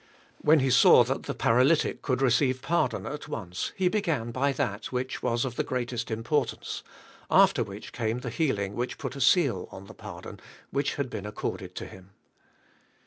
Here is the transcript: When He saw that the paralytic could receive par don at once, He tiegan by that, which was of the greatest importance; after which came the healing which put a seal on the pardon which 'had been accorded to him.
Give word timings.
When 0.41 0.61
He 0.61 0.71
saw 0.71 1.03
that 1.03 1.27
the 1.27 1.35
paralytic 1.35 2.01
could 2.01 2.23
receive 2.23 2.63
par 2.63 2.89
don 2.89 3.05
at 3.05 3.27
once, 3.27 3.71
He 3.75 3.87
tiegan 3.87 4.31
by 4.33 4.51
that, 4.51 4.87
which 4.91 5.21
was 5.21 5.45
of 5.45 5.57
the 5.57 5.63
greatest 5.63 6.09
importance; 6.09 6.81
after 7.29 7.63
which 7.63 7.93
came 7.93 8.21
the 8.21 8.31
healing 8.31 8.73
which 8.73 8.97
put 8.97 9.15
a 9.15 9.21
seal 9.21 9.67
on 9.71 9.85
the 9.85 9.93
pardon 9.93 10.39
which 10.71 10.95
'had 10.95 11.11
been 11.11 11.27
accorded 11.27 11.75
to 11.75 11.85
him. 11.85 12.13